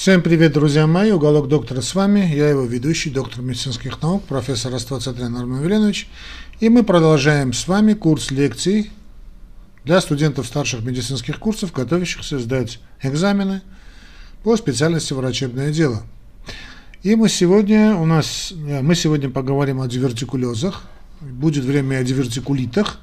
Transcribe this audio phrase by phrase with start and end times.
[0.00, 1.10] Всем привет, друзья мои!
[1.10, 2.20] Уголок доктора с вами.
[2.20, 6.08] Я его ведущий, доктор медицинских наук, профессор Раствацатрян Армен Веленович.
[6.58, 8.90] И мы продолжаем с вами курс лекций
[9.84, 13.60] для студентов старших медицинских курсов, готовящихся сдать экзамены
[14.42, 16.02] по специальности врачебное дело.
[17.02, 20.84] И мы сегодня, у нас, мы сегодня поговорим о дивертикулезах,
[21.20, 23.00] будет время о дивертикулитах,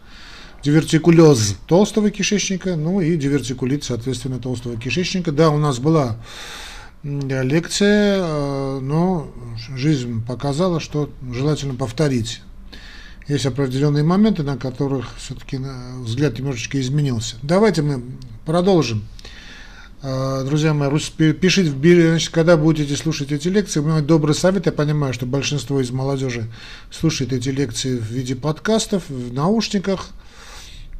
[0.64, 5.32] дивертикулез толстого кишечника, ну и дивертикулит, соответственно, толстого кишечника.
[5.32, 6.18] Да, у нас была
[7.04, 9.31] лекция, э, но
[9.76, 12.41] жизнь показала, что желательно повторить.
[13.27, 15.59] Есть определенные моменты, на которых все-таки
[16.02, 17.36] взгляд немножечко изменился.
[17.41, 18.02] Давайте мы
[18.45, 19.03] продолжим.
[20.02, 20.89] Э, друзья мои,
[21.34, 25.91] пишите, значит, когда будете слушать эти лекции, мой добрый совет, я понимаю, что большинство из
[25.91, 26.48] молодежи
[26.91, 30.11] слушает эти лекции в виде подкастов, в наушниках,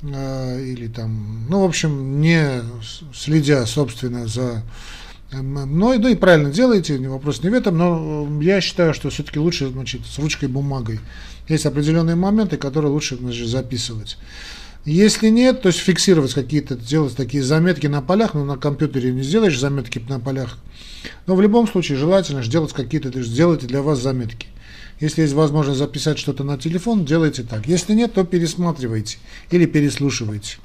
[0.02, 2.64] э, или там, ну, в общем, не
[3.14, 4.64] следя, собственно, за
[5.31, 9.67] ну, ну и правильно делаете, вопрос не в этом, но я считаю, что все-таки лучше
[9.67, 11.00] значит, с ручкой бумагой.
[11.47, 14.17] Есть определенные моменты, которые лучше значит, записывать.
[14.86, 19.22] Если нет, то есть фиксировать какие-то, делать такие заметки на полях, но на компьютере не
[19.22, 20.58] сделаешь заметки на полях.
[21.25, 24.48] Но в любом случае желательно сделать какие-то, сделайте для вас заметки.
[25.02, 27.67] Если есть возможность записать что-то на телефон, делайте так.
[27.67, 29.17] Если нет, то пересматривайте
[29.52, 30.58] или переслушивайте.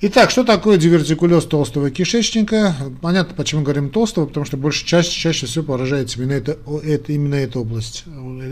[0.00, 2.72] Итак, что такое дивертикулез толстого кишечника?
[3.02, 7.34] Понятно, почему говорим толстого, потому что больше чаще, чаще всего поражается именно, это, это, именно
[7.34, 8.04] эта область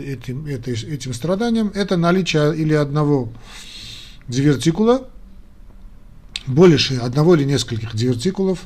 [0.05, 1.71] этим, это, этим страданием.
[1.73, 3.29] Это наличие или одного
[4.27, 5.07] дивертикула,
[6.47, 8.63] больше одного или нескольких дивертикулов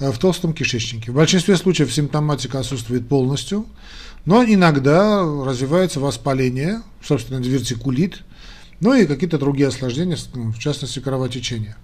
[0.00, 1.12] э, в толстом кишечнике.
[1.12, 3.66] В большинстве случаев симптоматика отсутствует полностью,
[4.24, 8.24] но иногда развивается воспаление, собственно, дивертикулит–
[8.80, 11.76] ну и какие-то другие осложнения, ну, в частности кровотечения.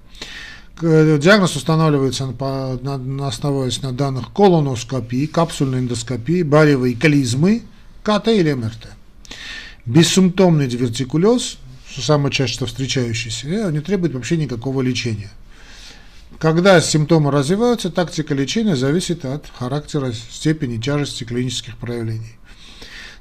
[0.81, 7.63] Диагноз устанавливается на, на, основываясь на данных колоноскопии, капсульной эндоскопии, баревой клизмы,
[8.03, 8.89] КТ или МРТ.
[9.85, 15.31] Бессимптомный дивертикулез, самый часто встречающийся, э, не требует вообще никакого лечения.
[16.39, 22.37] Когда симптомы развиваются, тактика лечения зависит от характера, степени тяжести клинических проявлений.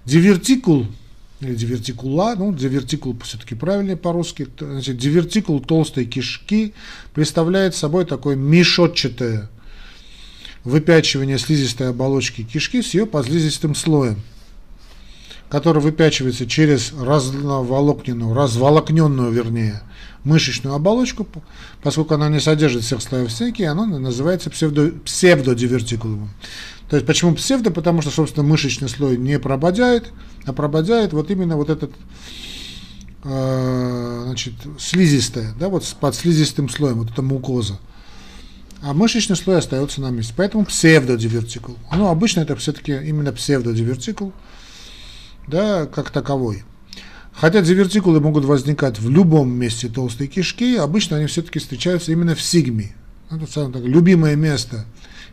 [0.05, 0.88] Дивертикул
[1.41, 6.73] или дивертикула, ну, дивертикул все-таки правильнее по-русски, значит, дивертикул толстой кишки
[7.13, 9.50] представляет собой такое мешотчатое
[10.63, 14.19] выпячивание слизистой оболочки кишки с ее подслизистым слоем,
[15.50, 19.81] который выпячивается через разволокненную, разволокненную, вернее,
[20.25, 21.25] мышечную оболочку,
[21.81, 26.29] поскольку она не содержит всех слоев стенки, она называется псевдо, псевдодивертикулом.
[26.89, 27.69] То есть почему псевдо?
[27.69, 30.11] Потому что, собственно, мышечный слой не прободяет,
[30.45, 31.91] а прободяет вот именно вот этот
[33.23, 37.79] э, значит, слизистая, да, вот под слизистым слоем, вот эта мукоза.
[38.81, 40.33] А мышечный слой остается на месте.
[40.35, 41.77] Поэтому псевдодивертикул.
[41.94, 44.33] Ну, обычно это все-таки именно псевдодивертикул,
[45.47, 46.63] да, как таковой.
[47.33, 52.41] Хотя дивертикулы могут возникать в любом месте толстой кишки, обычно они все-таки встречаются именно в
[52.41, 52.95] сигме.
[53.29, 54.85] Это самое любимое место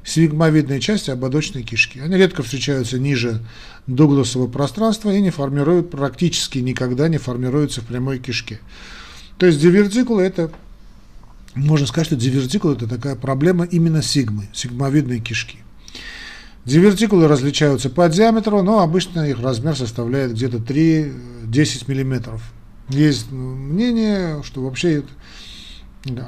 [0.06, 1.98] сигмовидной части ободочной кишки.
[1.98, 3.40] Они редко встречаются ниже
[3.88, 8.60] дугласового пространства и не формируют, практически никогда не формируются в прямой кишке.
[9.36, 10.50] То есть дивертикулы это,
[11.54, 15.58] можно сказать, что дивертикул это такая проблема именно сигмы, сигмовидной кишки.
[16.64, 21.12] Дивертикулы различаются по диаметру, но обычно их размер составляет где-то 3-10
[21.88, 22.40] мм.
[22.88, 25.02] Есть мнение, что вообще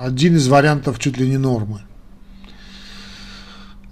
[0.00, 1.82] один из вариантов чуть ли не нормы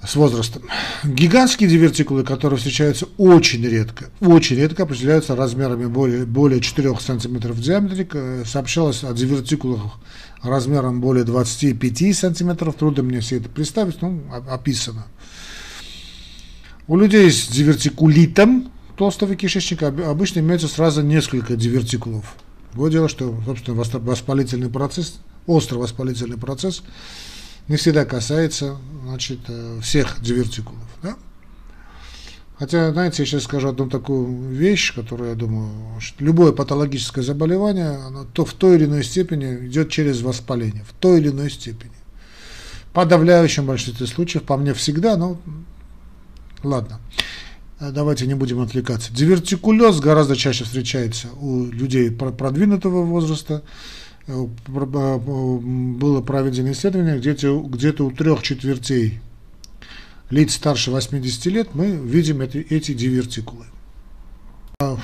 [0.07, 0.63] с возрастом.
[1.05, 7.61] Гигантские дивертикулы, которые встречаются очень редко, очень редко определяются размерами более, более 4 см в
[7.61, 8.45] диаметре.
[8.45, 9.99] Сообщалось о дивертикулах
[10.43, 12.73] размером более 25 см.
[12.73, 15.07] Трудно мне все это представить, но описано.
[16.87, 22.37] У людей с дивертикулитом толстого кишечника обычно имеется сразу несколько дивертикулов.
[22.75, 26.83] Вот дело, что, собственно, воспалительный процесс, острый воспалительный процесс
[27.69, 30.83] не всегда касается значит, э, всех дивертикулов.
[31.03, 31.17] Да?
[32.59, 35.71] Хотя, знаете, я сейчас скажу одну такую вещь, которую, я думаю,
[36.19, 41.21] любое патологическое заболевание, оно то в той или иной степени идет через воспаление, в той
[41.21, 41.93] или иной степени.
[42.91, 45.39] В подавляющем большинстве случаев, по мне всегда, но
[46.63, 47.01] ладно,
[47.81, 49.13] э, давайте не будем отвлекаться.
[49.13, 53.63] Дивертикулез гораздо чаще встречается у людей продвинутого возраста,
[54.27, 59.21] было проведено исследование, где-то где у трех четвертей
[60.31, 63.67] лиц старше 80 лет мы видим эти, эти дивертикулы.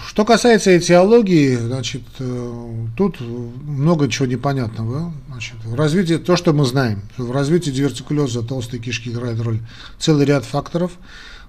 [0.06, 5.14] Что касается этиологии, значит, э, тут много чего непонятного.
[5.28, 9.60] Значит, развитии, то, что мы знаем, в развитии дивертикулеза толстой кишки играет роль
[9.98, 10.92] целый ряд факторов.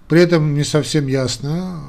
[0.07, 1.81] При этом не совсем ясно,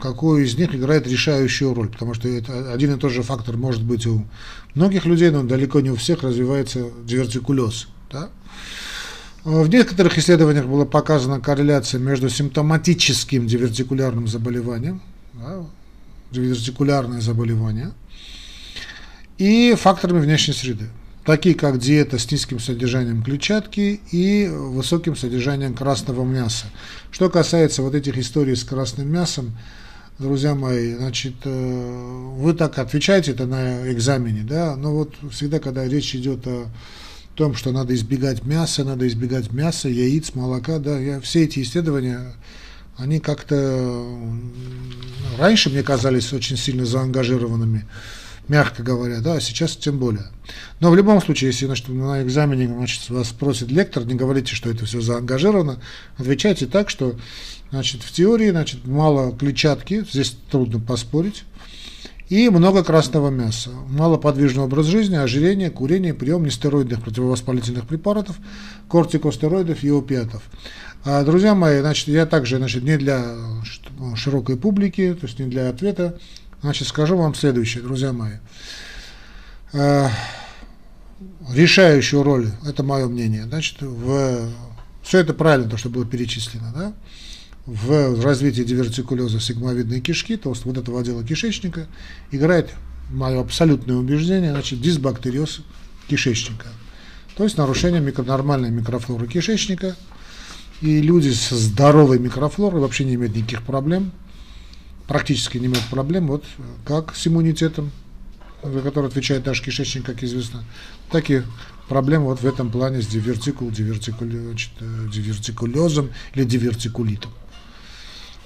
[0.00, 3.82] какой из них играет решающую роль, потому что это один и тот же фактор может
[3.82, 4.24] быть у
[4.74, 7.88] многих людей, но далеко не у всех развивается дивертикулез.
[8.10, 8.30] Да?
[9.44, 15.00] В некоторых исследованиях была показана корреляция между симптоматическим дивертикулярным заболеванием,
[15.34, 15.64] да,
[16.30, 17.92] дивертикулярное заболевание,
[19.38, 20.90] и факторами внешней среды,
[21.24, 26.66] такие как диета с низким содержанием клетчатки и высоким содержанием красного мяса.
[27.10, 29.56] Что касается вот этих историй с красным мясом,
[30.18, 35.86] друзья мои, значит, э, вы так отвечаете это на экзамене, да, но вот всегда, когда
[35.86, 36.68] речь идет о
[37.34, 42.34] том, что надо избегать мяса, надо избегать мяса, яиц, молока, да, я, все эти исследования,
[42.96, 44.04] они как-то
[45.38, 47.86] раньше мне казались очень сильно заангажированными,
[48.48, 50.24] мягко говоря, да, а сейчас тем более.
[50.80, 54.68] Но в любом случае, если значит, на экзамене значит, вас спросит лектор, не говорите, что
[54.68, 55.80] это все заангажировано,
[56.16, 57.14] отвечайте так, что
[57.70, 61.44] значит, в теории значит, мало клетчатки, здесь трудно поспорить,
[62.28, 68.36] и много красного мяса, малоподвижный образ жизни, ожирение, курение, прием нестероидных противовоспалительных препаратов,
[68.88, 70.42] кортикостероидов и опиатов.
[71.04, 73.24] А, друзья мои, значит, я также значит, не для
[74.14, 76.18] широкой публики, то есть не для ответа,
[76.60, 78.34] значит, скажу вам следующее, друзья мои.
[79.72, 80.10] А,
[81.50, 84.50] решающую роль, это мое мнение, значит, в,
[85.02, 86.92] все это правильно, то, что было перечислено, да,
[87.68, 91.86] в развитии дивертикулеза сигмовидной кишки, то есть вот этого отдела кишечника,
[92.30, 92.70] играет
[93.10, 95.60] мое абсолютное убеждение, значит, дисбактериоз
[96.08, 96.68] кишечника.
[97.36, 99.96] То есть нарушение микро, нормальной микрофлоры кишечника.
[100.80, 104.12] И люди с здоровой микрофлорой вообще не имеют никаких проблем,
[105.06, 106.44] практически не имеют проблем, вот
[106.86, 107.90] как с иммунитетом,
[108.62, 110.64] за который отвечает наш кишечник, как известно,
[111.10, 111.42] так и
[111.88, 117.32] проблемы вот в этом плане с дивертикул, дивертикуль, значит, э, дивертикулезом или дивертикулитом.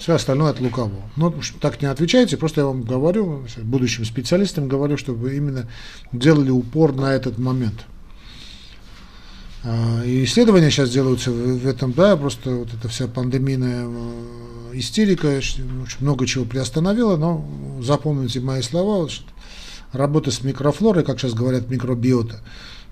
[0.02, 1.00] Все остальное от лукавого.
[1.14, 5.68] Но так не отвечайте, просто я вам говорю, будущим специалистам говорю, чтобы именно
[6.10, 7.84] делали упор на этот момент.
[9.62, 15.36] А, и исследования сейчас делаются в этом, да, просто вот эта вся пандемийная э, истерика
[15.36, 15.64] очень
[16.00, 19.08] много чего приостановила, но запомните мои слова,
[19.92, 22.40] работа с микрофлорой, как сейчас говорят, микробиота,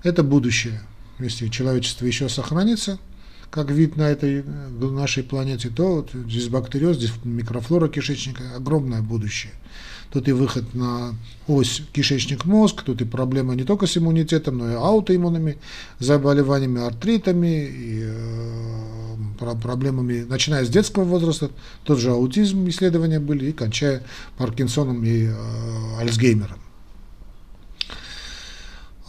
[0.03, 0.81] это будущее.
[1.19, 2.99] Если человечество еще сохранится–
[3.51, 4.43] как вид на этой
[4.79, 9.51] нашей планете, то вот дисбактериоз, микрофлора кишечника огромное будущее.
[10.09, 11.15] Тут и выход на
[11.47, 15.57] ось кишечник-мозг, тут и проблема не только с иммунитетом, но и аутоиммунными
[15.99, 21.51] заболеваниями, артритами, и, э, проблемами, начиная с детского возраста,
[21.83, 24.03] тот же аутизм исследования были, и кончая
[24.37, 25.33] Паркинсоном и э,
[25.99, 26.59] Альцгеймером.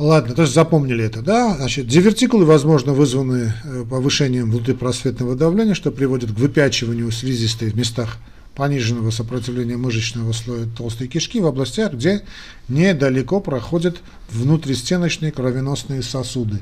[0.03, 1.55] Ладно, то есть запомнили это, да?
[1.55, 8.17] Значит, дивертикулы, возможно, вызваны э, повышением внутрипросветного давления, что приводит к выпячиванию слизистой в местах
[8.57, 12.23] пониженного сопротивления мышечного слоя толстой кишки в областях, где
[12.67, 16.59] недалеко проходят внутристеночные кровеносные сосуды.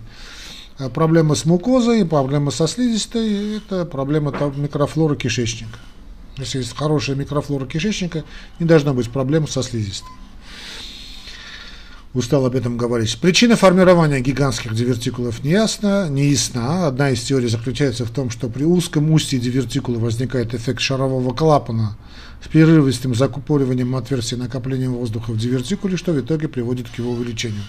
[0.76, 5.78] А проблема с мукозой, проблема со слизистой– это проблема микрофлоры кишечника.
[6.36, 8.22] Если есть хорошая микрофлора кишечника,
[8.58, 10.10] не должно быть проблем со слизистой
[12.12, 13.18] устал об этом говорить.
[13.18, 16.88] Причина формирования гигантских дивертикулов не ясна, не ясна.
[16.88, 21.96] Одна из теорий заключается в том, что при узком устье дивертикула возникает эффект шарового клапана
[22.42, 27.62] с прерывистым закупориванием отверстия накоплением воздуха в дивертикуле, что в итоге приводит к его увеличению.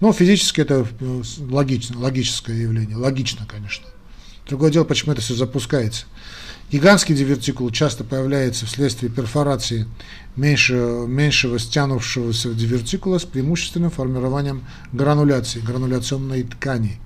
[0.00, 3.86] Но физически это э, логично, логическое явление, логично, конечно.
[4.48, 6.06] Другое дело, почему это все запускается.
[6.70, 9.86] Гигантский дивертикул часто появляется вследствие перфорации
[10.34, 16.98] меньше, меньшего стянувшегося дивертикула с преимущественным формированием грануляции, грануляционной ткани.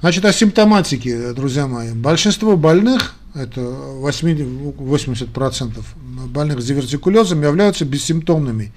[0.00, 1.92] Значит, о симптоматике, друзья мои.
[1.92, 5.84] Большинство больных, это 80%
[6.28, 8.72] больных с дивертикулезом, являются бессимптомными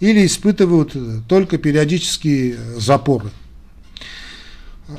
[0.00, 0.96] или испытывают
[1.28, 3.30] только периодические запоры–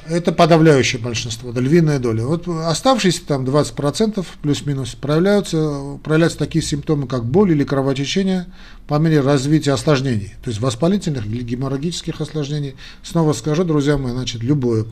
[0.07, 2.25] это подавляющее большинство, да, львиная доля.
[2.25, 8.47] Вот оставшиеся там 20% плюс-минус проявляются, проявляются такие симптомы, как боль или кровотечение
[8.87, 12.75] по мере развития осложнений, то есть воспалительных или геморрагических осложнений.
[13.03, 14.85] Снова скажу, друзья мои, значит, любое,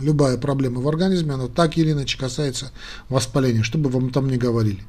[0.00, 2.72] любая проблема в организме, она так или иначе касается
[3.08, 4.80] воспаления, что бы вам там ни говорили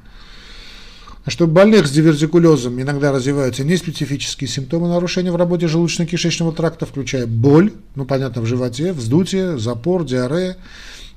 [1.29, 7.27] что у больных с дивертикулезом иногда развиваются неспецифические симптомы нарушения в работе желудочно-кишечного тракта, включая
[7.27, 10.57] боль, ну понятно, в животе, вздутие, запор, диарея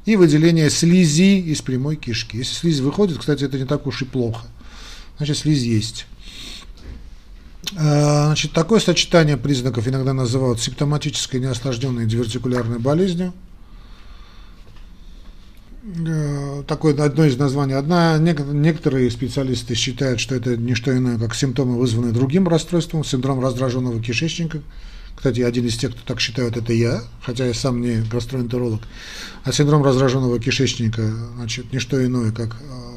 [0.06, 2.38] и выделение слизи из прямой кишки.
[2.38, 4.46] Если слизь выходит, кстати, это не так уж и плохо.
[5.18, 6.06] Значит, слизь есть.
[7.76, 13.32] А, значит, такое сочетание признаков иногда называют симптоматической неосложненной дивертикулярной болезнью.
[16.06, 17.74] Э, такое одно из названий.
[17.74, 23.40] Одна, некоторые специалисты считают, что это не что иное, как симптомы, вызванные другим расстройством, синдром
[23.40, 24.60] раздраженного кишечника.
[25.16, 28.80] Кстати, один из тех, кто так считает, это я, хотя я сам не гастроэнтеролог.
[29.44, 31.02] А синдром раздраженного кишечника,
[31.36, 32.90] значит, не что иное, как э,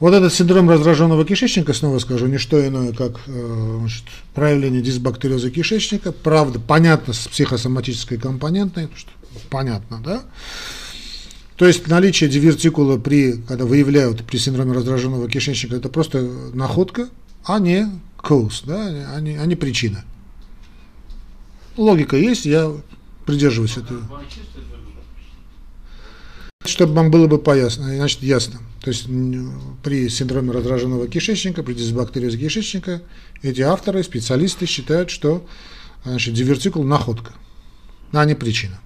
[0.00, 5.50] вот этот синдром раздраженного кишечника, снова скажу, не что иное, как э, значит, проявление дисбактериоза
[5.50, 6.10] кишечника.
[6.10, 9.10] Правда, понятно, с психосоматической компонентой, что
[9.50, 10.24] понятно, да?
[11.56, 16.20] То есть наличие дивертикула при, когда выявляют при синдроме раздраженного кишечника, это просто
[16.52, 17.08] находка,
[17.44, 17.88] а не
[18.18, 20.04] cause, да, а не, а не причина.
[21.76, 22.72] Логика есть, я
[23.26, 24.02] придерживаюсь этого.
[26.64, 28.60] Чтобы вам было бы поясно, значит, ясно.
[28.80, 29.06] То есть
[29.82, 33.02] при синдроме раздраженного кишечника, при дисбактериозе кишечника,
[33.42, 35.46] эти авторы, специалисты считают, что
[36.04, 37.32] значит, дивертикул– находка,
[38.12, 38.80] а не причина.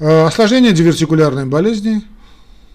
[0.00, 2.02] Э, осложнение дивертикулярной болезни,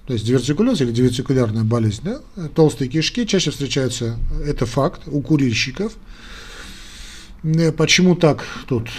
[0.08, 3.26] то есть дивертикулез или дивертикулярная болезнь, да, толстые кишки.
[3.26, 5.94] Чаще встречаются, это факт, у курильщиков.
[7.44, 8.44] Э, почему так?
[8.68, 8.90] Тут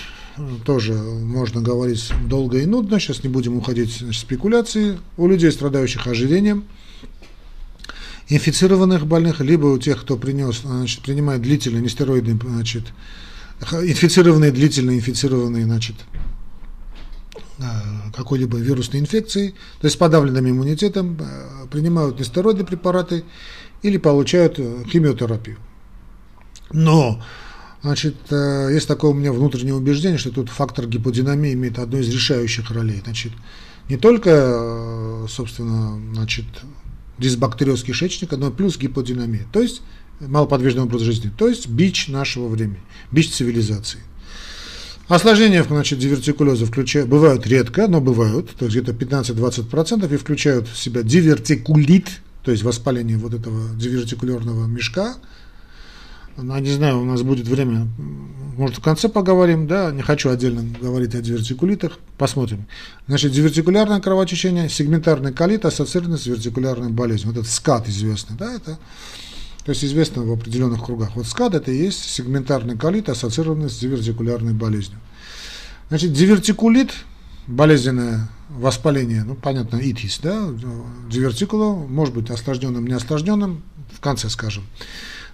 [0.65, 6.07] тоже можно говорить долго и нудно, сейчас не будем уходить в спекуляции, у людей, страдающих
[6.07, 6.65] ожирением,
[8.29, 12.85] инфицированных больных, либо у тех, кто принес, значит, принимает длительные нестероидные, значит,
[13.61, 16.34] инфицированные, длительно инфицированные, значит, э,
[18.15, 23.25] какой-либо вирусной инфекцией, то есть с подавленным иммунитетом, э, принимают нестероидные препараты
[23.83, 25.59] или получают э, химиотерапию.
[26.73, 27.23] Но
[27.85, 32.09] Значит, э, есть такое у меня внутреннее убеждение, что тут фактор гиподинамии имеет одну из
[32.09, 33.03] решающих ролей.
[33.05, 33.33] Значит,
[33.91, 36.47] не только, э, собственно, значит,
[37.19, 39.83] дисбактериоз кишечника, но плюс гиподинамия, то есть
[40.21, 42.81] малоподвижный образ жизни, то есть бич нашего времени,
[43.13, 44.01] бич цивилизации.
[45.09, 50.79] Осложнения значит, дивертикулеза включают, бывают редко, но бывают, то есть где-то 15-20% и включают в
[50.79, 52.09] себя дивертикулит,
[52.43, 55.17] то есть воспаление вот этого дивертикулярного мешка,
[56.37, 57.87] ну, не знаю, у нас будет время,
[58.57, 62.67] может, в конце поговорим, да, не хочу отдельно говорить о дивертикулитах, посмотрим.
[63.07, 67.33] Значит, дивертикулярное кровотечение, сегментарный колит ассоциированный с вертикулярной болезнью.
[67.33, 68.79] Вот этот СКАД известный, да, это,
[69.65, 71.17] то есть известно в определенных кругах.
[71.17, 75.01] Вот СКАД это и есть сегментарный колит, ассоциированный с дивертикулярной болезнью.
[75.89, 76.93] Значит, дивертикулит,
[77.47, 80.49] болезненное воспаление, ну, понятно, итис, да,
[81.11, 84.65] дивертикула, может быть осложненным, не осложненным, в конце скажем.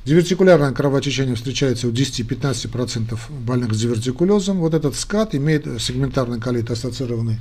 [0.04, 4.58] Дивертикулярное кровотечение встречается у 10-15% больных с дивертикулезом.
[4.60, 7.38] Вот этот скат имеет сегментарный колит ассоциированный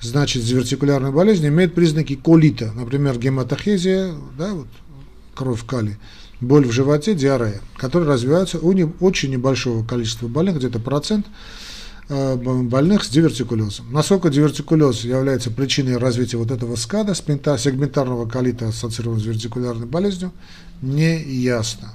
[0.00, 4.68] значит, с дивертикулярной болезнью, имеет признаки колита, например, гематохезия, да, вот,
[5.34, 5.96] кровь калий,
[6.40, 11.26] боль в животе, диарея, которые развиваются у не, очень небольшого количества больных, где-то процент
[12.08, 13.92] э, больных с дивертикулезом.
[13.92, 17.14] Насколько дивертикулез является причиной развития вот этого скада,
[17.58, 20.32] сегментарного колита, ассоциированного с дивертикулярной болезнью,
[20.82, 21.94] не ясно.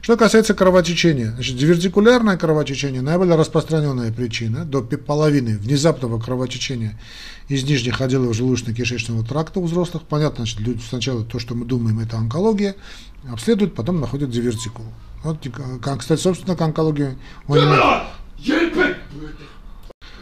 [0.00, 6.98] Что касается кровотечения, значит, дивертикулярное кровотечение наиболее распространенная причина, до половины внезапного кровотечения
[7.48, 10.04] из нижних отделов желудочно-кишечного тракта у взрослых.
[10.04, 12.76] Понятно, значит, люди сначала то, что мы думаем, это онкология,
[13.28, 14.86] обследуют, потом находят дивертикул.
[15.24, 15.44] Вот,
[15.98, 17.58] кстати, собственно, к онкологии он.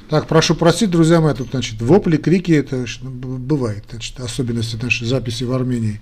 [0.09, 5.43] Так, прошу простить, друзья мои, тут, значит, вопли, крики, это бывает, значит, особенности нашей записи
[5.43, 6.01] в Армении.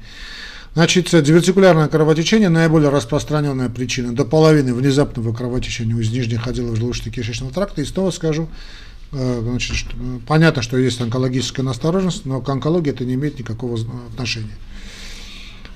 [0.75, 7.81] Значит, дивертикулярное кровотечение– наиболее распространенная причина до половины внезапного кровотечения из нижних отделов желудочно-кишечного тракта.
[7.81, 8.49] И снова скажу,
[9.13, 9.91] э, значит, что,
[10.27, 13.79] понятно, что есть онкологическая настороженность, но к онкологии это не имеет никакого
[14.11, 14.57] отношения.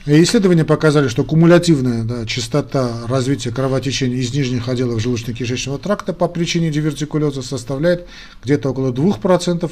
[0.05, 6.27] И исследования показали, что кумулятивная да, частота развития кровотечения из нижних отделов желудочно-кишечного тракта по
[6.27, 8.09] причине дивертикулеза составляет
[8.43, 9.71] где-то около 2%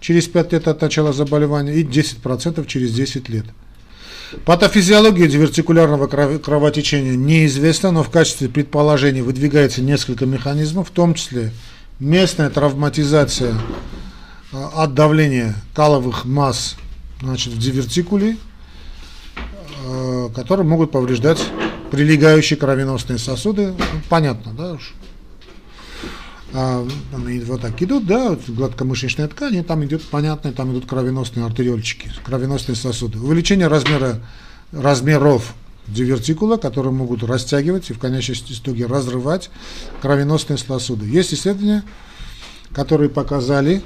[0.00, 3.44] через 5 лет от начала заболевания и 10% через 10 лет.
[4.44, 11.52] Патофизиология дивертикулярного кровотечения неизвестна, но в качестве предположений выдвигается несколько механизмов, в том числе
[12.00, 13.54] местная травматизация
[14.52, 16.76] э, от давления каловых масс
[17.20, 18.36] значит, в дивертикуле,
[19.86, 21.38] э, которые могут повреждать
[21.90, 23.68] прилегающие кровеносные сосуды.
[23.68, 24.78] Ну, понятно, да?
[26.56, 26.86] А,
[27.46, 33.18] вот так идут, да, гладкомышечная ткань, там идет, понятно, там идут кровеносные артериольчики, кровеносные сосуды.
[33.18, 34.20] Увеличение размера,
[34.70, 35.52] размеров
[35.88, 39.50] дивертикула, которые могут растягивать и в конечном итоге разрывать
[40.00, 41.06] кровеносные сосуды.
[41.06, 41.82] Есть исследования,
[42.72, 43.82] которые показали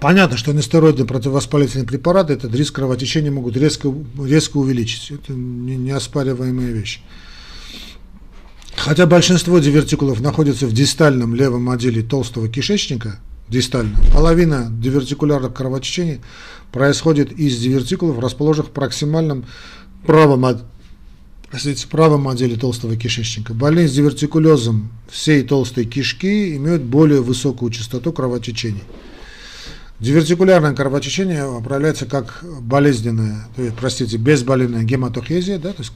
[0.00, 3.90] Понятно, что нестероидные противовоспалительные препараты этот риск кровотечения могут резко,
[4.22, 5.10] резко увеличить.
[5.10, 7.00] Это неоспариваемая вещь.
[8.76, 16.20] Хотя большинство дивертикулов находится в дистальном левом отделе толстого кишечника, дистально, половина дивертикулярных кровотечений
[16.72, 19.46] происходит из дивертикулов, расположенных в проксимальном
[20.06, 20.44] правом,
[21.50, 23.54] простите, правом отделе толстого кишечника.
[23.54, 28.82] Больные с дивертикулезом всей толстой кишки имеют более высокую частоту кровотечений.
[30.00, 32.44] Дивертикулярное кровотечение проявляется как
[33.62, 35.92] есть, простите, безболезненная гематохезия, да, то есть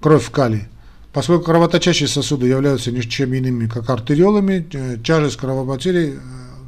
[0.00, 0.64] кровь в калий.
[1.12, 6.18] Поскольку кровоточащие сосуды являются ничем иными, как артериолами, э, тяжесть кровопотери э,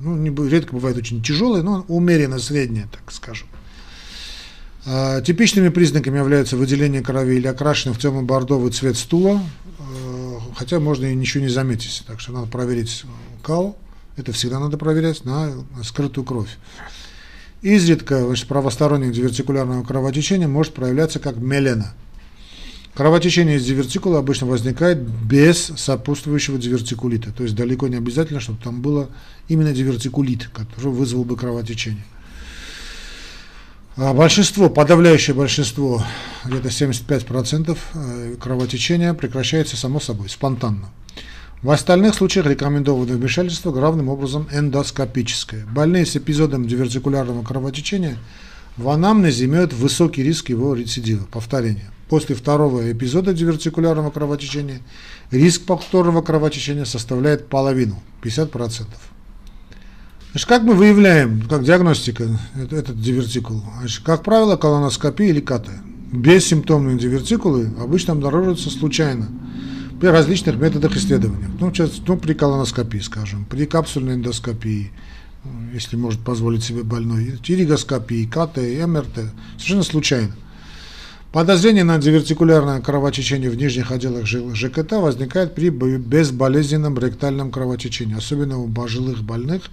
[0.03, 3.47] ну, не, редко бывает очень тяжелая, но умеренно средняя, так скажем.
[4.87, 9.43] А, типичными признаками являются выделение крови или окрашенный в темно-бордовый цвет стула,
[9.79, 13.05] э, хотя можно и ничего не заметить, так что надо проверить
[13.43, 13.77] кал,
[14.17, 15.53] это всегда надо проверять на
[15.85, 16.57] скрытую кровь.
[17.61, 21.95] Изредка значит, правостороннее дивертикулярного кровотечения может проявляться как мелена–
[22.95, 27.31] Кровотечение из дивертикула обычно возникает без сопутствующего дивертикулита.
[27.31, 29.09] То есть далеко не обязательно, чтобы там было
[29.49, 32.05] именно дивертикулит, который вызвал бы кровотечение.
[33.97, 36.03] А большинство, подавляющее большинство,
[36.45, 40.91] где-то 75% э, кровотечения прекращается само собой, спонтанно.
[41.63, 45.67] В остальных случаях рекомендовано вмешательство главным образом эндоскопическое.
[45.67, 48.17] Больные с эпизодом дивертикулярного кровотечения
[48.77, 54.81] в анамнезе имеют высокий риск его рецидива, повторения после второго эпизода дивертикулярного кровотечения
[55.31, 58.87] риск повторного кровотечения составляет половину, 50%.
[60.33, 62.27] Значит, как мы выявляем, как диагностика,
[62.57, 63.63] этот, дивертикул?
[63.79, 65.69] Значит, как правило, колоноскопия или КТ.
[66.11, 69.29] Бессимптомные дивертикулы обычно обнаруживаются случайно
[70.01, 71.49] при различных методах исследования.
[71.61, 74.91] Ну, сейчас, ну, при колоноскопии, скажем, при капсульной эндоскопии,
[75.73, 80.35] если может позволить себе больной, иригоскопии, КТ, МРТ, совершенно случайно.
[81.33, 88.69] Подозрение на дивертикулярное кровотечение в нижних отделах ЖКТ возникает при безболезненном ректальном кровотечении, особенно у
[88.69, 89.71] пожилых больных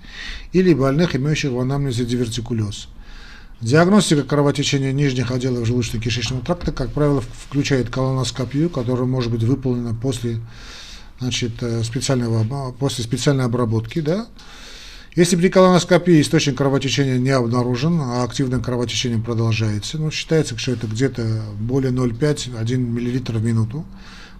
[0.53, 2.89] или больных, имеющих в анамнезе дивертикулез.
[3.59, 10.39] Диагностика кровотечения нижних отделов желудочно-кишечного тракта, как правило, включает колоноскопию, которая может быть выполнена после,
[11.19, 14.27] значит, э, специального, после специальной обработки, да,
[15.17, 20.85] если при колоноскопии источник кровотечения не обнаружен, а активное кровотечение продолжается, ну, считается, что это
[20.85, 23.83] где-то более 0,5-1 мл в минуту,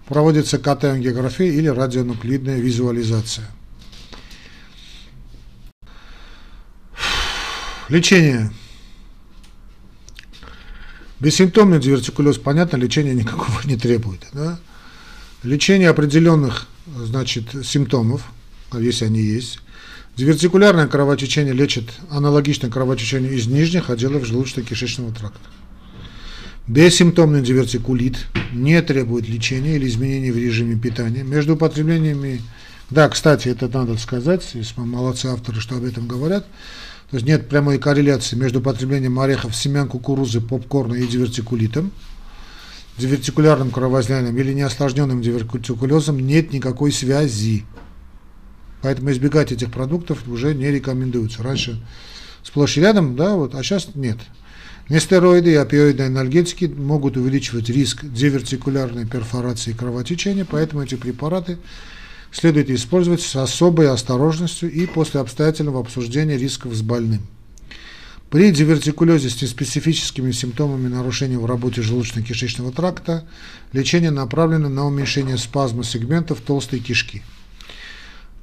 [0.06, 3.48] проводится КТ-ангиография или радионуклидная визуализация.
[7.88, 8.52] Лечение.
[11.18, 14.28] Бессимптомный дивертикулез, понятно, лечения никакого не требует.
[14.32, 14.60] Да?
[15.42, 18.30] Лечение определенных значит, симптомов,
[18.72, 19.58] если они есть,
[20.18, 25.48] Дивертикулярное кровотечение лечит аналогично кровотечению из нижних отделов желудочно-кишечного тракта.
[26.66, 31.22] Бессимптомный дивертикулит не требует лечения или изменений в режиме питания.
[31.22, 32.42] Между употреблениями,
[32.90, 36.48] да, кстати, это надо сказать, если молодцы авторы, что об этом говорят,
[37.10, 41.92] то есть нет прямой корреляции между употреблением орехов, семян кукурузы, попкорна и дивертикулитом,
[42.96, 47.64] дивертикулярным кровоизлиянием или неосложненным дивертикулезом нет никакой связи.
[48.82, 51.42] Поэтому избегать этих продуктов уже не рекомендуется.
[51.42, 51.80] Раньше
[52.42, 54.18] сплошь и рядом, да, вот, а сейчас нет.
[54.88, 61.58] Нестероиды и опиоидные анальгетики могут увеличивать риск дивертикулярной перфорации кровотечения, поэтому эти препараты
[62.32, 67.20] следует использовать с особой осторожностью и после обстоятельного обсуждения рисков с больным.
[68.30, 73.26] При дивертикулезе с неспецифическими симптомами нарушения в работе желудочно-кишечного тракта
[73.72, 77.22] лечение направлено на уменьшение спазма сегментов толстой кишки.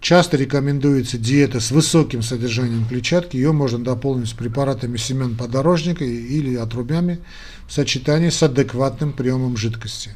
[0.02, 3.38] Часто рекомендуется диета с высоким содержанием клетчатки.
[3.38, 7.20] Ее можно дополнить с препаратами семян подорожника или отрубями
[7.68, 10.16] в сочетании с адекватным приемом жидкости.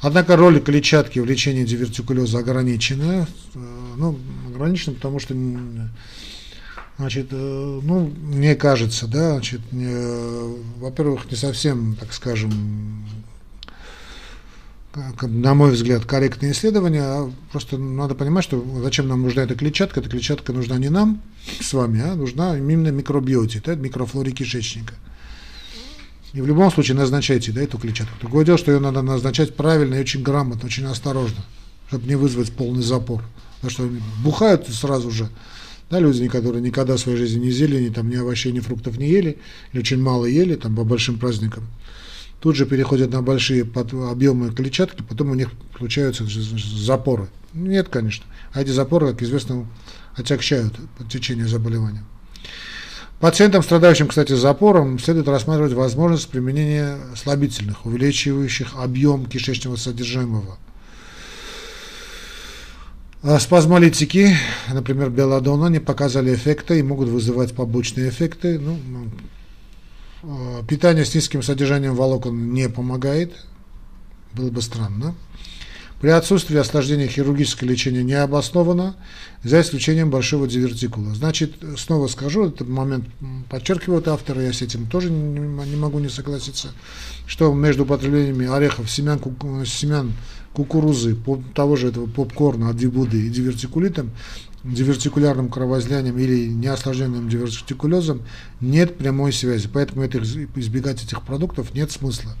[0.00, 3.26] Однако роль клетчатки в лечении дивертикулеза ограничена.
[3.54, 3.58] Э,
[3.96, 5.34] ну, ограничена, потому что
[6.98, 13.06] Значит, э, ну, мне кажется, да, значит, во-первых, не совсем, так скажем,
[15.22, 20.00] на мой взгляд, корректное исследование, а просто надо понимать, что зачем нам нужна эта клетчатка.
[20.00, 21.22] Эта клетчатка нужна не нам
[21.60, 24.94] с вами, а нужна именно микробиоте, да, микрофлоре кишечника.
[26.32, 28.14] И в любом случае назначайте да, эту клетчатку.
[28.20, 31.44] Другое дело, что ее надо назначать правильно и очень грамотно, очень осторожно,
[31.88, 33.22] чтобы не вызвать полный запор.
[33.56, 33.90] Потому что
[34.22, 35.28] бухают сразу же,
[35.90, 39.08] да, люди, которые никогда в своей жизни не зелени, там, ни овощей, ни фруктов не
[39.08, 39.38] ели,
[39.72, 41.64] или очень мало ели, там, по большим праздникам
[42.40, 43.66] тут же переходят на большие
[44.10, 47.28] объемы клетчатки, потом у них получаются запоры.
[47.52, 48.24] Нет, конечно.
[48.52, 49.66] А эти запоры, как известно,
[50.14, 50.74] отягчают
[51.10, 52.04] течение заболевания.
[53.20, 60.56] Пациентам, страдающим, кстати, запором, следует рассматривать возможность применения слабительных, увеличивающих объем кишечного содержимого.
[63.20, 64.36] А спазмолитики,
[64.72, 68.60] например, белладона, не показали эффекта и могут вызывать побочные эффекты.
[68.60, 68.78] Ну,
[70.68, 73.32] питание с низким содержанием волокон не помогает,
[74.34, 75.14] было бы странно.
[76.00, 78.94] При отсутствии осложнений хирургическое лечение не обосновано,
[79.42, 81.12] за исключением большого дивертикула.
[81.12, 83.06] Значит, снова скажу, этот момент
[83.50, 86.68] подчеркивают авторы, я с этим тоже не, могу не согласиться,
[87.26, 89.20] что между употреблениями орехов, семян,
[89.66, 90.12] семян
[90.52, 91.16] кукурузы,
[91.54, 94.12] того же этого попкорна, адибуды и дивертикулитом,
[94.64, 98.22] дивертикулярным кровоизлиянием или неосложненным дивертикулезом
[98.60, 99.68] нет прямой связи.
[99.72, 102.36] Поэтому это, избегать этих продуктов нет смысла.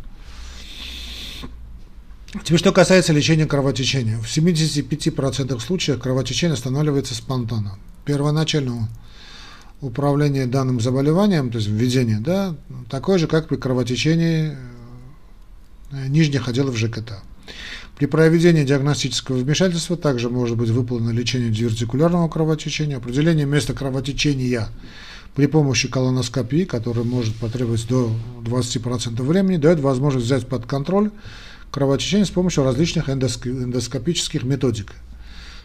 [2.44, 4.18] Теперь, что касается лечения кровотечения.
[4.18, 7.78] В 75% случаев кровотечение останавливается спонтанно.
[8.04, 8.88] Первоначальное
[9.80, 12.56] управление данным заболеванием, то есть введение, да,
[12.90, 14.56] такое же, как при кровотечении
[15.90, 17.12] э, нижних отделов ЖКТ.
[17.98, 24.68] При проведении диагностического вмешательства также может быть выполнено лечение дивертикулярного кровотечения, определение места кровотечения
[25.34, 28.12] при помощи колоноскопии, которая может потребовать до
[28.44, 31.10] 20% времени, дает возможность взять под контроль
[31.72, 34.92] кровотечение с помощью различных эндоскопических методик.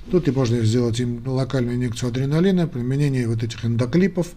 [0.09, 4.29] Тут и можно сделать им локальную инъекцию адреналина, применение вот этих эндоклипов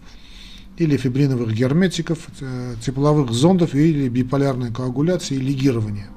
[0.77, 6.09] или фибриновых герметиков, э, тепловых зондов или биполярной коагуляции и лигирования.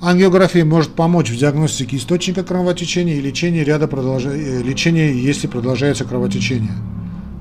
[0.00, 4.24] Ангиография может помочь в диагностике источника кровотечения и лечении ряда продолж...
[4.24, 6.72] Э, лечения, если продолжается кровотечение.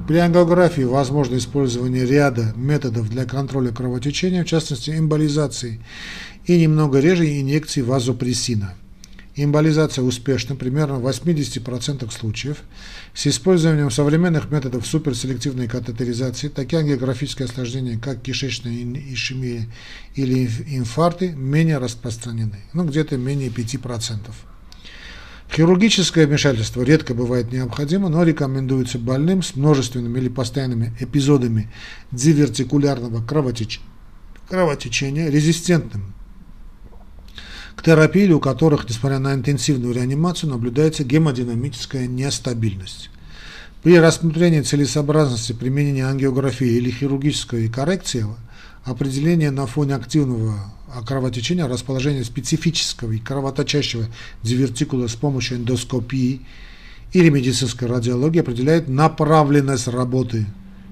[0.09, 5.79] При ангиографии возможно использование ряда методов для контроля кровотечения, в частности эмболизации
[6.45, 8.73] и немного реже инъекции вазопрессина.
[9.41, 12.57] Эмболизация успешна примерно в 80% случаев.
[13.13, 19.67] С использованием современных методов суперселективной катетеризации такие ангиографические осложнения, как кишечная ишемия
[20.15, 24.19] или инфаркты, менее распространены, ну где-то менее 5%.
[25.49, 31.71] Хирургическое вмешательство редко бывает необходимо, но рекомендуется больным с множественными или постоянными эпизодами
[32.11, 33.79] дивертикулярного кровотеч...
[34.49, 36.13] кровотечения, резистентным
[37.79, 43.09] к терапии, у которых, несмотря на интенсивную реанимацию, наблюдается гемодинамическая нестабильность.
[43.83, 48.25] При рассмотрении целесообразности применения ангиографии или хирургической коррекции
[48.83, 50.73] определение на фоне активного
[51.07, 54.07] кровотечения расположения специфического и кровоточащего
[54.43, 56.41] дивертикула с помощью эндоскопии
[57.13, 60.45] или медицинской радиологии определяет направленность работы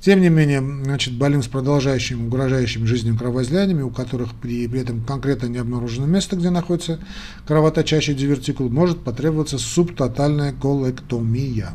[0.00, 5.02] Тем не менее, значит, больным с продолжающим, угрожающим жизнью кровоизлияниями, у которых при, при этом
[5.02, 7.00] конкретно не обнаружено место, где находится
[7.48, 11.70] кровоточащий дивертикул, может потребоваться субтотальная колэктомия.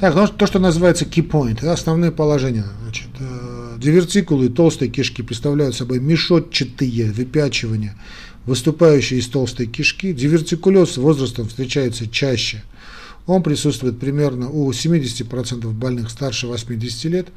[0.00, 2.64] Так, ну, то, что называется key point, это основные положения.
[2.82, 7.94] Значит, э, дивертикулы толстой кишки представляют собой мешотчатые выпячивания,
[8.46, 10.14] выступающие из толстой кишки.
[10.14, 12.62] Дивертикулез с возрастом встречается чаще.
[13.26, 17.28] Он присутствует примерно у 70% больных старше 80 лет.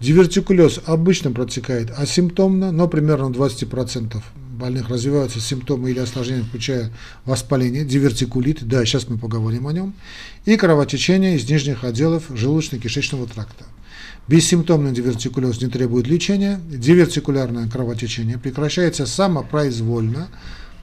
[0.00, 4.20] Дивертикулез обычно протекает асимптомно, но примерно 20%
[4.58, 6.90] больных развиваются симптомы или осложнения, включая
[7.24, 9.94] воспаление, дивертикулит, да, сейчас мы поговорим о нем,
[10.44, 13.64] и кровотечение из нижних отделов желудочно-кишечного тракта.
[14.26, 20.28] Бессимптомный дивертикулез не требует лечения, дивертикулярное кровотечение прекращается самопроизвольно,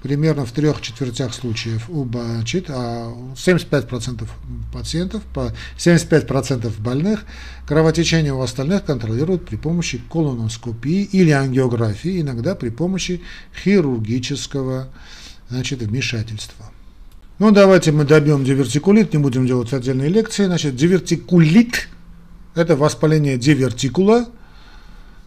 [0.05, 4.29] примерно в трех четвертях случаев у бачит, а 75%
[4.71, 7.25] пациентов, по 75% больных
[7.67, 13.23] кровотечение у остальных контролируют при помощи колоноскопии или ангиографии, иногда при помощи
[13.63, 14.89] хирургического
[15.49, 16.67] значит, вмешательства.
[17.39, 20.45] Ну, давайте мы добьем дивертикулит, не будем делать отдельные лекции.
[20.45, 21.87] Значит, дивертикулит–
[22.53, 24.27] это воспаление дивертикула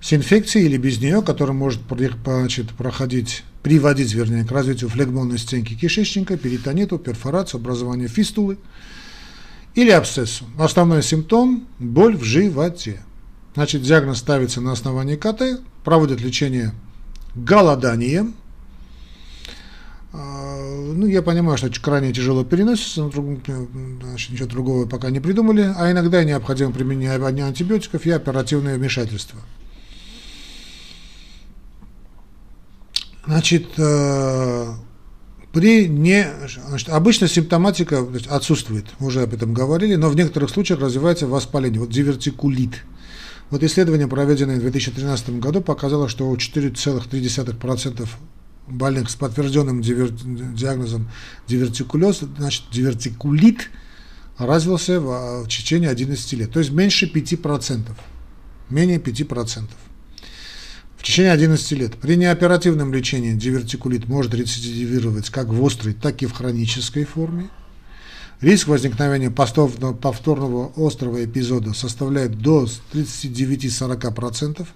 [0.00, 1.80] с инфекцией или без нее, которая может
[2.24, 8.58] значит, проходить приводить, вернее, к развитию флегмонной стенки кишечника, перитониту, перфорацию, образованию фистулы
[9.74, 10.44] или абсцессу.
[10.58, 13.02] Основной симптом– боль в животе.
[13.54, 16.72] Значит, диагноз ставится на основании КТ, проводят лечение
[17.34, 18.34] голоданием.
[20.12, 25.72] А, ну, я понимаю, что крайне тяжело переносится, но значит, ничего другого пока не придумали,
[25.76, 27.12] а иногда необходимо применение
[27.44, 29.40] антибиотиков и оперативное вмешательство.
[33.29, 34.73] Значит, э,
[35.53, 36.27] при не,
[36.67, 41.79] значит, обычно симптоматика отсутствует, мы уже об этом говорили, но в некоторых случаях развивается воспаление,
[41.79, 42.85] вот дивертикулит.
[43.51, 48.09] Вот исследование, проведенное в 2013 году, показало, что у 4,3%
[48.67, 50.09] больных с подтвержденным дивер...
[50.09, 51.11] диагнозом
[51.47, 53.69] дивертикулез, значит, дивертикулит
[54.38, 57.91] развился в, в течение 11 лет, то есть меньше 5%,
[58.71, 59.64] менее 5%.
[60.98, 66.26] В течение 11 лет при неоперативном лечении дивертикулит может рецидивировать как в острой, так и
[66.26, 67.48] в хронической форме.
[68.40, 74.66] Риск возникновения повторного острого эпизода составляет до 39-40%,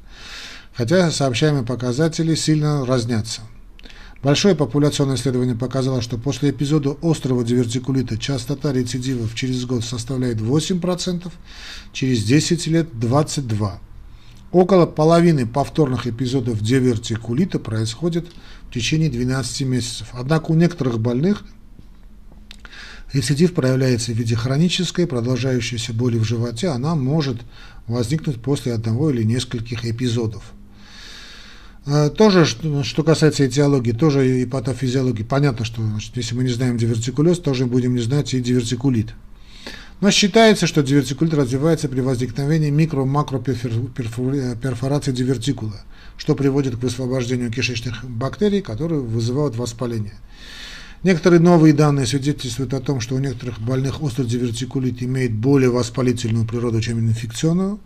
[0.74, 3.42] хотя сообщаемые показатели сильно разнятся.
[4.22, 11.30] Большое популяционное исследование показало, что после эпизода острого дивертикулита частота рецидивов через год составляет 8%,
[11.92, 13.78] через 10 лет 22%.
[14.52, 18.26] Около половины повторных эпизодов дивертикулита происходит
[18.68, 20.08] в течение 12 месяцев.
[20.12, 21.42] Однако у некоторых больных
[23.14, 26.68] рецидив проявляется в виде хронической, продолжающейся боли в животе.
[26.68, 27.38] Она может
[27.86, 30.52] возникнуть после одного или нескольких эпизодов.
[31.86, 36.76] Э, тоже, что касается этиологии, тоже и патофизиологии, понятно, что значит, если мы не знаем
[36.76, 39.14] дивертикулез, тоже будем не знать и дивертикулит.
[40.02, 45.80] Но считается, что дивертикулит развивается при возникновении микро-макроперфорации дивертикула,
[46.16, 50.14] что приводит к высвобождению кишечных бактерий, которые вызывают воспаление.
[51.04, 56.48] Некоторые новые данные свидетельствуют о том, что у некоторых больных острый дивертикулит имеет более воспалительную
[56.48, 57.78] природу, чем инфекционную,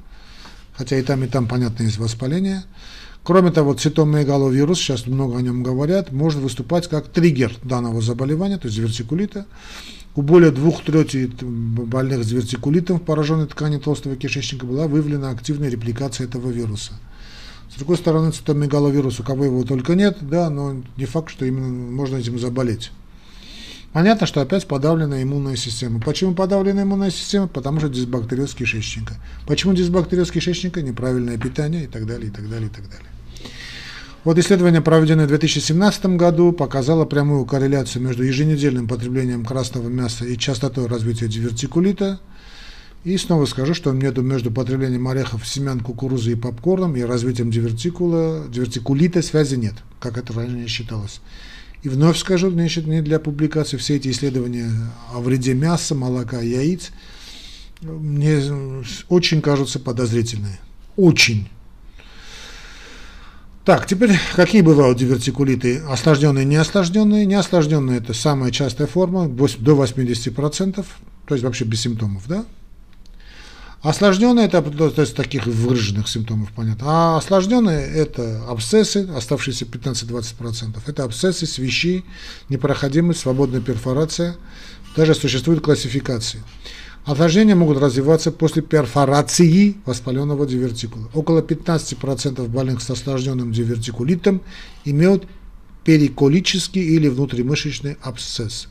[0.73, 2.65] хотя и там, и там, понятно, есть воспаление.
[3.27, 8.69] Кроме того, цитомегаловирус, сейчас много о нем говорят, может выступать как триггер данного заболевания, то
[8.69, 9.47] есть дивертикулита,
[10.15, 15.69] у более двух трети больных с дивертикулитом в пораженной ткани толстого кишечника была выявлена активная
[15.69, 16.93] репликация этого вируса.
[17.69, 21.67] С другой стороны, цитомегаловирус, у кого его только нет, да, но не факт, что именно
[21.67, 22.93] можно этим заболеть.
[23.93, 26.01] Понятно, что опять подавленная иммунная система.
[26.01, 27.49] Почему подавленная иммунная система?
[27.49, 29.15] Потому что дисбактериоз кишечника.
[29.49, 30.81] Почему дисбактериоз кишечника?
[30.81, 33.16] Неправильное питание и так далее, и так далее, и так далее.
[34.27, 40.37] Вот исследование, проведенное в 2017 году, показало прямую корреляцию между еженедельным потреблением красного мяса и
[40.37, 42.19] частотой развития дивертикулита.
[43.05, 49.23] И снова скажу, что между, потреблением орехов, семян, кукурузы и попкорном и развитием дивертикула, дивертикулита
[49.23, 51.21] связи нет, как это ранее считалось.
[51.85, 54.73] И вновь скажу, значит, не для публикации, все эти исследования
[55.15, 56.91] о вреде мяса, молока, яиц
[57.81, 58.43] мне
[59.09, 60.59] очень кажутся подозрительные.
[60.97, 61.49] Очень.
[63.67, 65.79] Так, теперь какие бывают дивертикулиты?
[65.89, 67.27] Осложненные неосложненные.
[67.27, 70.87] Неосложненные– это самая частая форма, до 80%,
[71.27, 72.45] то есть вообще без симптомов, да?
[73.83, 76.85] Осложненные– это то есть таких выраженных симптомов, понятно.
[76.87, 80.79] А осложненные– это абсцессы, оставшиеся 15-20%.
[80.87, 82.05] Это абсцессы, свищи,
[82.49, 84.37] непроходимость, свободная перфорация.
[84.95, 86.41] Даже существуют классификации.
[87.07, 91.09] Осложнения могут развиваться после перфорации воспаленного дивертикула.
[91.15, 94.43] Около 15% больных с осложненным дивертикулитом
[94.85, 95.25] имеют
[95.85, 98.67] периколический или внутримышечный абсцесс.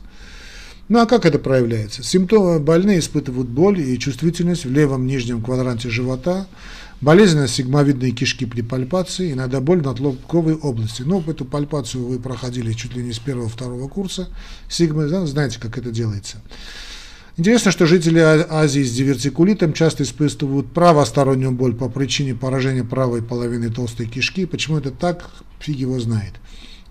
[0.90, 2.02] Ну а как это проявляется?
[2.02, 6.46] Симптомы больные испытывают боль и чувствительность в левом нижнем квадранте живота,
[7.00, 11.00] болезненность сигмовидной кишки при пальпации, иногда боль в надлобковой области.
[11.00, 14.28] Ну, эту пальпацию вы проходили чуть ли не с первого-второго курса
[14.68, 16.42] сигмы, знаете, как это делается.
[17.38, 23.68] Интересно, что жители Азии с дивертикулитом часто испытывают правостороннюю боль по причине поражения правой половины
[23.68, 24.46] толстой кишки.
[24.46, 25.28] Почему это так,
[25.60, 26.32] фиг его знает.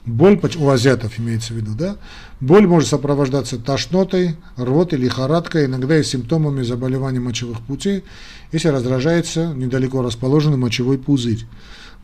[0.05, 1.97] Боль у азиатов имеется в виду, да?
[2.41, 8.03] Боль может сопровождаться тошнотой, рвотой, лихорадкой, иногда и симптомами заболевания мочевых путей,
[8.51, 11.47] если раздражается недалеко расположенный мочевой пузырь.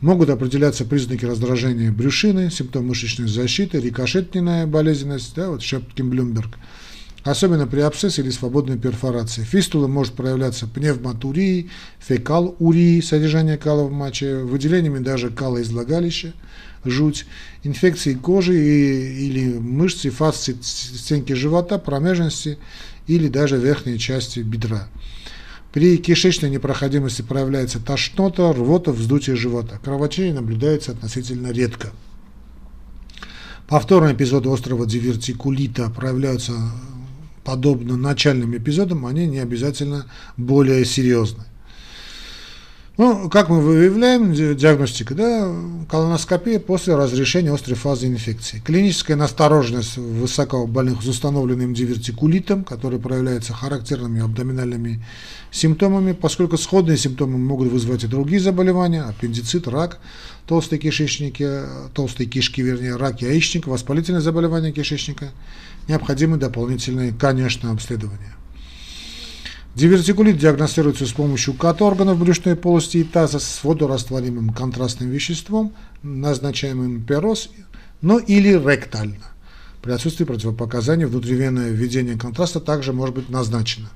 [0.00, 6.56] Могут определяться признаки раздражения брюшины, симптом мышечной защиты, рикошетная болезненность, да, вот Шепкин-Блюмберг–
[7.24, 9.42] особенно при абсцессе или свободной перфорации.
[9.42, 16.32] Фистула может проявляться пневматурией, фекал-урией, содержание кала в моче, выделениями даже кала из влагалища,
[16.84, 17.26] жуть,
[17.62, 22.58] инфекцией кожи и, или мышцы, фасции стенки живота, промежности
[23.06, 24.88] или даже верхней части бедра.
[25.72, 29.80] При кишечной непроходимости проявляется тошнота, рвота, вздутие живота.
[29.82, 31.92] Кровотечение наблюдается относительно редко.
[33.68, 36.52] Повторные эпизоды острого дивертикулита проявляются
[37.44, 41.44] подобно начальным эпизодам, они не обязательно более серьезны.
[42.98, 45.50] Ну, как мы выявляем, диагностика, да,
[45.88, 48.60] колоноскопия после разрешения острой фазы инфекции.
[48.62, 55.02] Клиническая настороженность высокобольных с установленным дивертикулитом, который проявляется характерными абдоминальными
[55.50, 59.98] симптомами, поскольку сходные симптомы могут вызвать и другие заболевания, аппендицит, рак,
[60.46, 61.48] толстые кишечники,
[61.94, 65.30] толстые кишки, вернее, рак яичника, воспалительные заболевания кишечника,
[65.88, 68.36] необходимы дополнительные, конечно, обследования.
[69.74, 77.48] Дивертикулит диагностируется с помощью КАТ-органов брюшной полости и таза с водорастворимым контрастным веществом, назначаемым перос,
[78.02, 79.32] но или ректально.
[79.80, 83.88] При отсутствии противопоказаний внутривенное введение контраста также может быть назначено.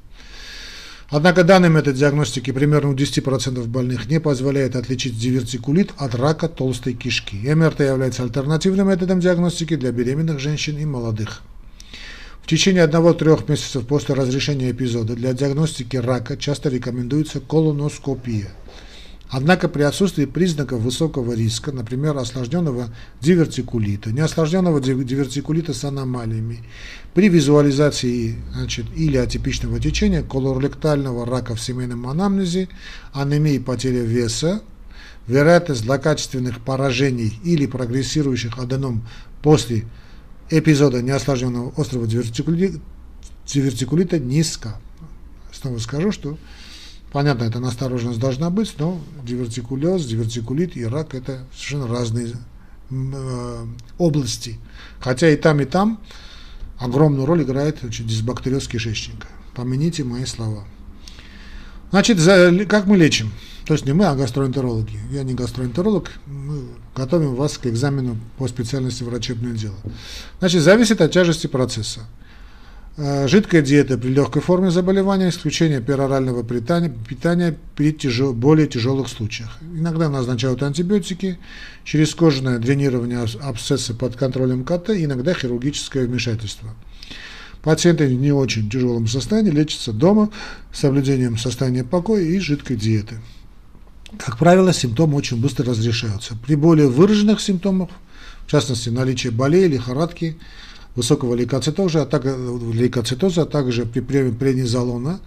[1.11, 6.95] Однако данный метод диагностики примерно у 10% больных не позволяет отличить дивертикулит от рака толстой
[6.95, 7.37] кишки.
[7.55, 11.43] МРТ является альтернативным методом диагностики для беременных женщин и молодых.
[12.47, 18.51] В течение одного-трех месяцев после разрешения эпизода для диагностики рака часто рекомендуется колоноскопия.
[19.29, 26.61] Однако при отсутствии признаков высокого риска, например, осложненного дивертикулита, неосложненного дивертикулита с аномалиями,
[27.15, 32.69] при визуализации значит, или атипичного течения, колоректального рака в семейном анамнезе,
[33.13, 34.63] анемии потеря веса,
[35.27, 39.05] вероятность злокачественных поражений или прогрессирующих аденом
[39.43, 39.85] после
[40.51, 44.81] эпизода неосложненного острого дивертикулита, низко.
[45.53, 46.39] Снова скажу, что
[47.13, 52.35] понятно, эта настороженность должна быть, но дивертикулез, дивертикулит и рак– это совершенно разные
[52.91, 53.67] э,
[53.99, 54.59] области.
[55.01, 56.01] Хотя и там, и там
[56.79, 59.29] огромную роль играет значит, дисбактериоз кишечника.
[59.55, 60.65] Помяните мои слова.
[61.91, 62.19] Значит,
[62.69, 63.33] как мы лечим?
[63.67, 64.99] То есть не мы, а гастроэнтерологи.
[65.11, 69.77] Я не гастроэнтеролог, мы готовим вас к экзамену по специальности врачебное дело.
[70.39, 72.07] Значит, зависит от тяжести процесса.
[72.99, 79.09] Э, жидкая диета при легкой форме заболевания, исключение перорального питания, питания при тяжел, более тяжелых
[79.09, 79.59] случаях.
[79.61, 81.39] Иногда назначают антибиотики,
[81.85, 86.75] через кожное дренирование абсцесса под контролем КТ, иногда хирургическое вмешательство.
[87.67, 90.31] Пациенты в не очень тяжелом состоянии лечатся дома
[90.73, 93.19] с соблюдением состояния покоя и жидкой диеты.
[94.19, 96.37] Как правило, симптомы очень быстро разрешаются.
[96.47, 97.89] При более выраженных симптомах,
[98.47, 100.37] в частности наличие болей, лихорадки,
[100.95, 102.37] высокого лейкоцитоза, а также,
[102.73, 105.19] лейкоцитоза, а также при приеме преднизолона,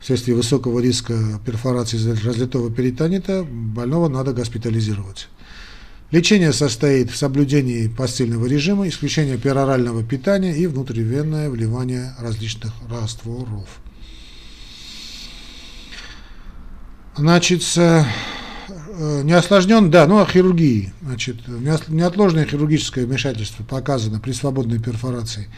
[0.00, 1.14] вследствие высокого риска
[1.46, 5.28] перфорации разлитого перитонита, больного надо госпитализировать.
[6.10, 13.68] Лечение состоит в соблюдении постельного режима, исключение перорального питания и внутривенное вливание различных растворов.
[17.14, 17.62] Значит,
[18.98, 20.92] неосложнен, да, ну, о хирургии.
[21.02, 25.48] Значит, неотложное хирургическое вмешательство показано при свободной перфорации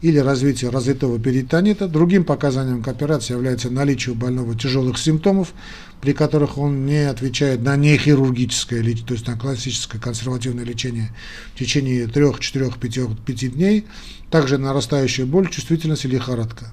[0.00, 1.88] или развитии развитого перитонита.
[1.88, 5.54] Другим показанием к операции является наличие у больного тяжелых симптомов,
[6.00, 11.10] при которых он не отвечает на нехирургическое, то есть на классическое консервативное лечение
[11.54, 13.86] в течение 3, 4, 5, 5 дней,
[14.30, 16.72] также нарастающая боль, чувствительность и лихорадка.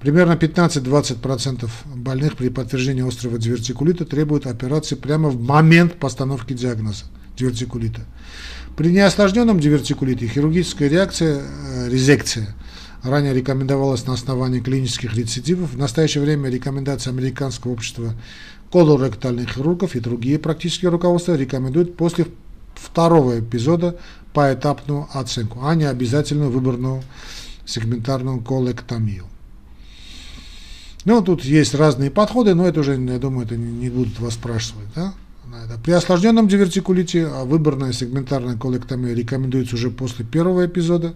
[0.00, 7.04] Примерно 15-20% больных при подтверждении острого дивертикулита требуют операции прямо в момент постановки диагноза
[7.36, 8.02] дивертикулита.
[8.76, 12.54] При неосложненном дивертикулите хирургическая реакция, э, резекция,
[13.02, 15.72] ранее рекомендовалась на основании клинических рецидивов.
[15.72, 18.14] В настоящее время рекомендации Американского общества
[18.70, 22.26] колоректальных хирургов и другие практические руководства рекомендуют после
[22.74, 23.96] второго эпизода
[24.34, 27.02] поэтапную оценку, а не обязательную выборную
[27.64, 29.24] сегментарную колектомию.
[31.06, 34.88] Ну, тут есть разные подходы, но это уже, я думаю, это не будут вас спрашивать.
[34.96, 35.14] Да?
[35.84, 41.14] При осложненном дивертикулите а выборная сегментарная колектомия рекомендуется уже после первого эпизода.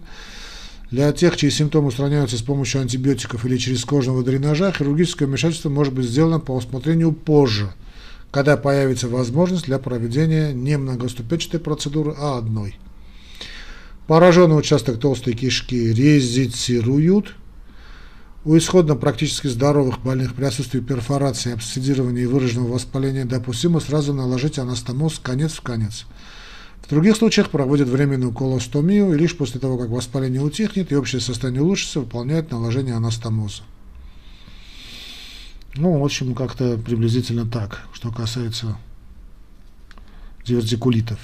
[0.92, 5.92] Для тех, чьи симптомы устраняются с помощью антибиотиков или через кожного дренажа, хирургическое вмешательство может
[5.92, 7.72] быть сделано по усмотрению позже,
[8.31, 12.76] когда появится возможность для проведения не многоступенчатой процедуры, а одной.
[14.07, 17.35] Пораженный участок толстой кишки резицируют–
[18.44, 24.59] у исходно практически здоровых больных при отсутствии перфорации, обсцедирования и выраженного воспаления допустимо сразу наложить
[24.59, 26.07] анастомоз конец в конец.
[26.83, 31.20] В других случаях проводят временную колостомию и лишь после того, как воспаление утихнет и общее
[31.20, 33.62] состояние улучшится, выполняют наложение анастомоза.
[35.76, 38.76] Ну, в общем, как-то приблизительно так, что касается
[40.44, 41.18] дивертикулитов.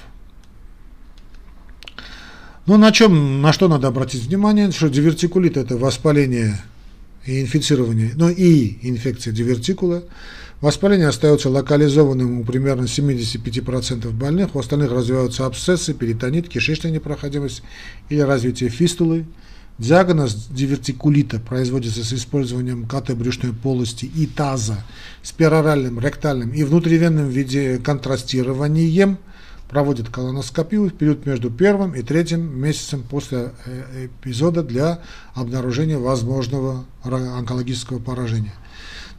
[2.67, 6.61] Ну, на чем, на что надо обратить внимание, что дивертикулит– это воспаление
[7.27, 10.05] и инфицирование, но и инфекция дивертикула.
[10.61, 17.63] Воспаление остается локализованным у примерно 75% больных, у остальных развиваются абсцессы, перитонит, кишечная непроходимость
[18.09, 19.27] или развитие фистулы,
[19.79, 24.83] Диагноз дивертикулита производится с использованием КТ брюшной полости и таза
[25.23, 29.19] с пероральным, ректальным и внутривенным виде контрастированием.
[29.69, 35.01] Проводит колоноскопию в период между первым и третьим месяцем после э, эпизода для
[35.35, 38.55] обнаружения возможного онкологического поражения.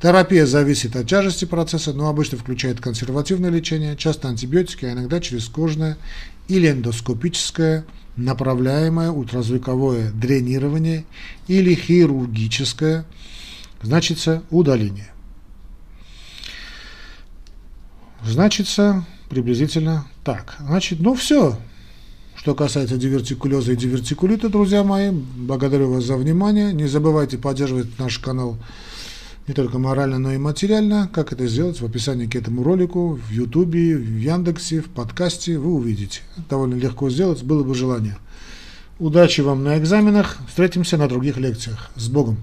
[0.01, 5.97] Терапия зависит от тяжести процесса, но обычно включает консервативное лечение, часто антибиотики, а иногда черезкожное
[6.47, 7.85] или эндоскопическое
[8.15, 11.05] направляемое ультразвуковое дренирование
[11.47, 13.05] или хирургическое,
[13.81, 15.11] значится удаление.
[18.23, 20.55] Значится приблизительно так.
[20.59, 21.57] Значит, ну все.
[22.35, 26.71] Что касается дивертикулеза и дивертикулита, друзья мои, благодарю вас за внимание.
[26.71, 28.57] Не забывайте поддерживать наш канал
[29.47, 31.09] не только морально, но и материально.
[31.11, 35.73] Как это сделать в описании к этому ролику, в Ютубе, в Яндексе, в подкасте вы
[35.73, 36.21] увидите.
[36.49, 38.17] довольно легко сделать, было бы желание.
[38.99, 40.37] Удачи вам на экзаменах.
[40.47, 41.91] Встретимся на других лекциях.
[41.95, 42.37] С Богом!